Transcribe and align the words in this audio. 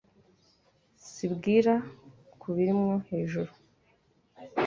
Simbira 1.11 1.75
ku 2.39 2.47
birimwo 2.55 2.93
hejuru 3.09 3.51